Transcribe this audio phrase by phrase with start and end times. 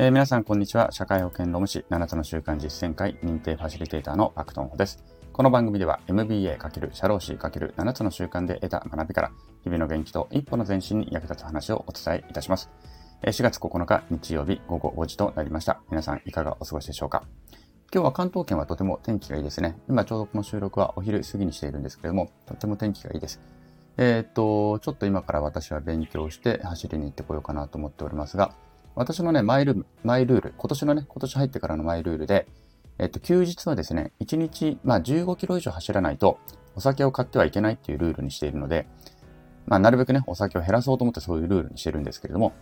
[0.00, 0.92] えー、皆さん、こんにちは。
[0.92, 5.02] 社会保険労務士7つの習慣実践会認定ファシリテーターのパクトンホです。
[5.32, 9.32] この番組では MBA× 社労士 ×7 つの習慣で得た学びから
[9.64, 12.70] 日々の元気と一歩の前進に役立つ話をお伝えいたします。
[13.24, 15.80] 4月9日日曜日午後5時となりました。
[15.90, 17.24] 皆さんいかがお過ごしでしょうか？
[17.92, 19.80] 今日は関東圏はとても天気がいいですね。
[19.88, 23.40] 今ちょうどこの収録はお昼過ぎにしているんですけれども、とても天気がいいです。
[23.96, 28.54] えー、っと、ちょっと今から私は勉強して走りに行ってこようかなと思っておりますが、
[28.98, 32.48] 私のね、マイル、マイルール、今年のね、今年入ってからのマイルールで、
[32.98, 36.40] えっと、休日はですね、1日、まあ、15キロ以上走らないと、
[36.74, 38.88] お酒を買ってはいけないっていうルールにしているので、
[39.66, 42.54] まあ、なるべくね、お酒を減らそうと思ってそういうルールにしてるんですけれども、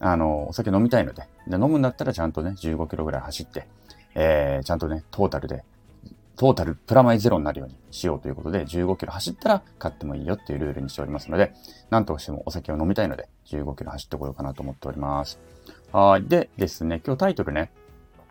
[0.00, 3.66] あの、お酒飲みたいので、で飲むんだったらちゃんとね、15キロぐらい走って、
[4.14, 5.64] えー、ちゃんとね、トータルで、
[6.36, 11.52] トータルプラマイゼロになるようにしようということで、15キロ走ったら買ってもいいよっていうルールにしておりますので、
[11.90, 15.38] なんとしてもお酒を飲みたいので、15キロ走ってこようかなと思っております。
[15.92, 16.24] はい。
[16.24, 17.70] でですね、今日タイトルね、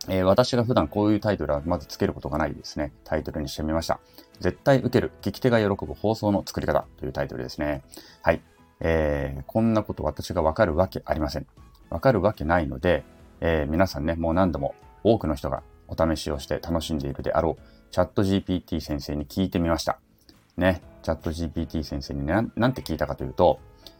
[0.10, 2.92] えー、私が普段こういうタイトルはまずつけることがないですね。
[3.06, 4.00] タイトルにしてみました。
[4.42, 7.84] 絶対受ける、聞き手が喜ぶ放送の作り方というタイトルですね。
[8.22, 8.42] はい。
[8.82, 11.48] えー、こんなこと私がわかるわけありません。
[11.90, 13.06] わかるわけないので、
[13.40, 19.99] えー、皆さんね、もう何度も多くの人がお試しをして楽しんでいるであろう、チャット GPT 先生に聞いてみました。
[20.58, 23.59] ね、チャット GPT 先生にね、なんて聞いたかというと、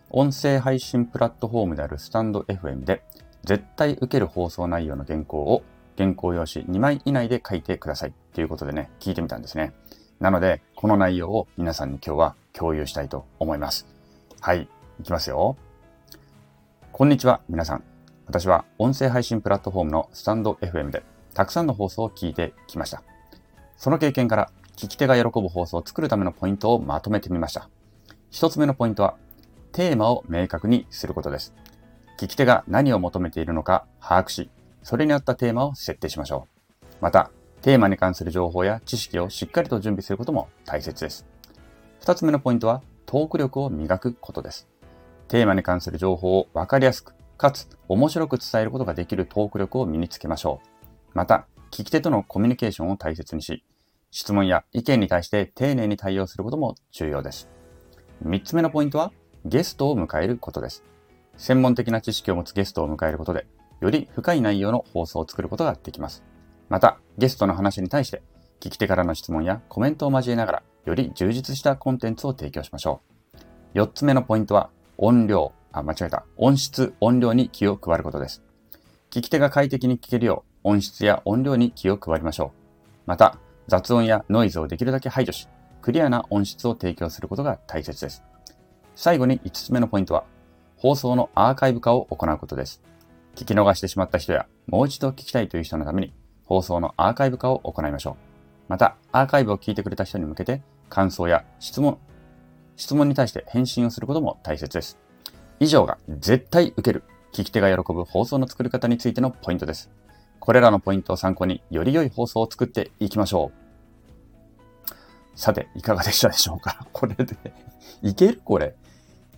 [0.10, 3.04] 音声配信プラットフォームであるスタンド FM で、
[3.44, 5.62] 絶対受ける放送内容の原稿を
[5.96, 9.74] 原稿用紙2枚以内で書いてくださいということでね、聞いてみたんですね。
[10.20, 13.86] なので、この内容を皆さんに今日は共有したいと思います。
[14.42, 14.68] はい、
[15.02, 15.56] いきますよ。
[16.92, 17.84] こんにちは、皆さん。
[18.26, 21.04] 私は音声配信プラットフォームのスタンド FM で
[21.36, 23.04] たくさんの放送を聞いてきました。
[23.84, 27.68] その経験から聞き手が喜ぶ放送を作るためのポイントをまとめてみました。
[28.32, 29.18] 一つ目のポイントは、
[29.74, 31.54] テーマを明確にすることです。
[32.18, 34.50] 聞き手が何を求めているのか把握し、
[34.84, 36.48] それに合ったテーマを設定しましょ
[36.80, 36.96] う。
[37.02, 37.30] また、
[37.62, 41.26] テーマに関する情報や知識をしっかりと準備することも大切です。
[42.00, 44.70] 二つ目のポイントは、トーク力を磨くことです。
[45.28, 50.68] テーマに関する情報をわかりやすく、かつ面白く伝えることができるトーク力を身につけましょう。
[51.14, 53.66] また、聞き手とのコミュニケーションを大切にし、
[54.14, 57.50] 質問や意見に対して丁寧に対応することも重要です。
[58.22, 59.12] 三つ目のポイントは、
[59.44, 60.84] ゲストを迎えることです。
[61.36, 63.48] 専門的な知識を持つゲストを迎えることで、
[63.82, 66.24] より深い内容の放送を作ることができます。
[66.70, 68.22] また、ゲストの話に対して、
[68.60, 73.02] 聞き手からの質問やコメントを交えながら、より充実したコンテンツを提供しましょ
[73.34, 73.40] う。
[73.74, 74.70] 四つ目のポイントは、
[75.00, 76.24] 音量、あ、間違えた。
[76.38, 78.44] 音質、音量に気を配ることです。
[79.10, 82.64] 聞き手が快適に聞けるよう、音質や音量に気を配りましょう。
[83.08, 85.48] また、雑音やノイズをできるだけ排除し、
[85.82, 88.24] クリアな音質を提供することが大切です。
[88.96, 90.24] 最後に五つ目のポイントは、
[90.78, 92.82] 放送のアーカイブ化を行うことです。
[93.36, 96.14] 聞き逃してしまった人や、もう一度聞きたいという人のために、
[96.46, 98.16] 放送のアーカイブ化を行いましょう。
[98.70, 101.98] また、アーカイブを聞いてくれた人に向けて、感想や質問、
[102.76, 105.00] 質問に対して返信をすることも大切です。
[105.60, 107.04] 以上が絶対受ける、
[107.34, 109.90] 聞き手が喜ぶ放送の作り方についてのポイントです。
[110.44, 113.54] これらのポイントを参考に、より良い放送を作っていきましょ
[114.90, 115.40] う。
[115.40, 116.86] さて、いかがでしたでしょうか？
[116.92, 117.26] これで
[118.02, 118.76] いけるこれ。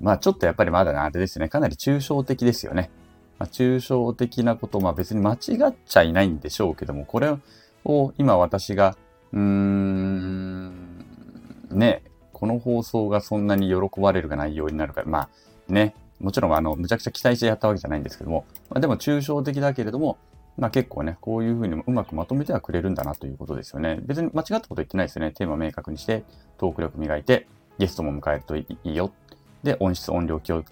[0.02, 2.90] まあちょっとやっぱりまだね、あれですね、かなり抽象的ですよね。
[3.38, 7.38] まあ、抽象的なこと、まあ別に間違っちゃいないんでしょうけども、これ
[7.84, 8.98] を今私が、
[9.32, 11.06] うーん、
[11.70, 12.02] ね、
[12.34, 15.30] この放送がそんなに喜ばれるが内容になるから、まあ
[15.72, 20.18] ね、もちろんあの、むちゃくちゃ期待してやったわけじゃないんですけども、まあ、でも抽象的だけれども、
[20.58, 24.00] まあ結構ね、こういうふうにうまくまとめてはくれるんだなということですよね。
[24.04, 25.32] 別に間違ったこと言ってないですよね。
[25.32, 26.24] テーマを明確にして、
[26.58, 29.12] トーク力磨いて、ゲストも迎えるといいよ
[29.64, 30.64] で、音質、音量気を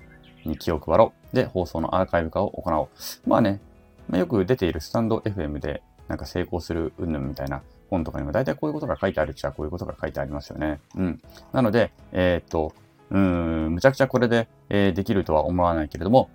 [0.45, 1.35] に気を配ろう。
[1.35, 2.89] で、放送のアーカイブ化を行おう。
[3.29, 3.59] まあね、
[4.07, 10.79] まあ、よく出ているスタンド FM でなんか成功する云々みたいな本とかにも大体こういうことが書いてあるっちゃこういうことが書いてありますよね。
[10.95, 11.21] うん。
[11.51, 12.73] なので、えー、っと、
[13.11, 16.29] うん、むちゃくちゃこれで、えー、できるとは思わないけれども、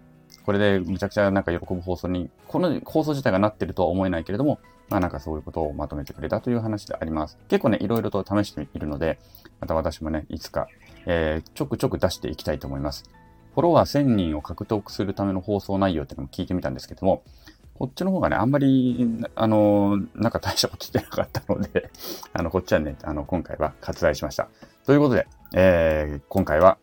[0.44, 7.38] これでむちゃくちゃなんか喜ぶ放送に、この放送自体がなってるとは思えないけれども、まあなんかそういうことをまとめてくれたという話であります。
[7.48, 9.19] 結構ね、いろいろと試しているので、
[9.60, 10.69] また私もね、いつか、
[11.06, 13.04] えー、ちょくちょく出していきたいと思います。
[13.54, 17.22] フォロワー1000人を獲得するための放送内容っていうのも聞いてみたんですけども、
[17.78, 21.90] こっちの方がね、あんまり、あの、なんか大したことしてなかったので
[22.32, 24.48] あの、こっちはね、あの、今回は割愛しました。
[24.84, 26.78] ということで、えー、今回は、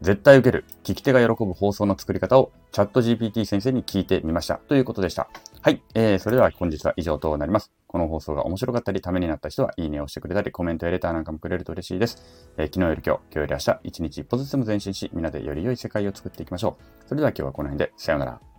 [0.00, 4.56] 絶対受ける、聞き手が喜ぶ放送の作り方をチャット GPT 先生に聞いてみました。
[4.56, 5.28] ということでした。
[5.60, 5.82] はい。
[5.94, 7.70] えー、それでは本日は以上となります。
[7.86, 12.50] この放送が面白かったり、ためになった人は、いいねをしてくれたり、コメントやレターなんかもくれると嬉しいです。
[12.56, 17.08] えー、昨日より今日、今日より明日、一日一歩ずつでも前進し、みんなでより良い世界を作っていきましょう。
[17.08, 18.51] それでは今日はこの辺で、さようなら。